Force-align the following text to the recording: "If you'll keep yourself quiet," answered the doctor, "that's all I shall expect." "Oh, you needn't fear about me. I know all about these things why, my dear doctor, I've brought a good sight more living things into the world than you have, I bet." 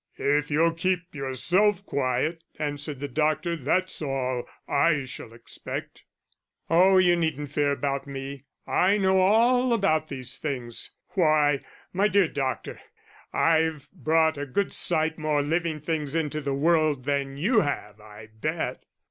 "If 0.17 0.49
you'll 0.49 0.73
keep 0.73 1.13
yourself 1.13 1.85
quiet," 1.85 2.43
answered 2.57 2.99
the 2.99 3.07
doctor, 3.07 3.55
"that's 3.55 4.01
all 4.01 4.45
I 4.67 5.05
shall 5.05 5.31
expect." 5.31 6.05
"Oh, 6.71 6.97
you 6.97 7.15
needn't 7.15 7.51
fear 7.51 7.71
about 7.71 8.07
me. 8.07 8.45
I 8.65 8.97
know 8.97 9.19
all 9.19 9.73
about 9.73 10.07
these 10.07 10.39
things 10.39 10.95
why, 11.09 11.63
my 11.93 12.07
dear 12.07 12.27
doctor, 12.27 12.79
I've 13.31 13.89
brought 13.91 14.39
a 14.39 14.47
good 14.47 14.73
sight 14.73 15.19
more 15.19 15.43
living 15.43 15.79
things 15.79 16.15
into 16.15 16.41
the 16.41 16.55
world 16.55 17.05
than 17.05 17.37
you 17.37 17.59
have, 17.59 17.99
I 18.01 18.29
bet." 18.33 18.83